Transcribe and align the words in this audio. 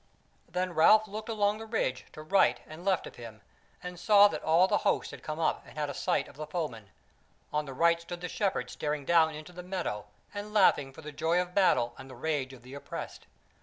Then 0.49 0.73
Ralph 0.73 1.07
looked 1.07 1.29
along 1.29 1.59
the 1.59 1.67
ridge 1.67 2.07
to 2.13 2.23
right 2.23 2.59
and 2.65 2.83
left 2.83 3.05
of 3.05 3.17
him, 3.17 3.41
and 3.83 3.99
saw 3.99 4.27
that 4.29 4.41
all 4.43 4.67
the 4.67 4.79
host 4.79 5.11
had 5.11 5.21
come 5.21 5.37
up 5.37 5.63
and 5.63 5.77
had 5.77 5.91
a 5.91 5.93
sight 5.93 6.27
of 6.27 6.37
the 6.37 6.47
foemen; 6.47 6.89
on 7.53 7.65
the 7.65 7.73
right 7.75 8.01
stood 8.01 8.21
the 8.21 8.27
Shepherds 8.27 8.73
staring 8.73 9.05
down 9.05 9.35
into 9.35 9.53
the 9.53 9.61
meadow 9.61 10.07
and 10.33 10.55
laughing 10.55 10.91
for 10.91 11.03
the 11.03 11.11
joy 11.11 11.39
of 11.39 11.53
battle 11.53 11.93
and 11.99 12.09
the 12.09 12.15
rage 12.15 12.51
of 12.51 12.63
the 12.63 12.73
oppressed. 12.73 13.27